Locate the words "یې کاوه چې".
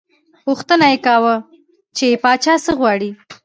0.91-2.07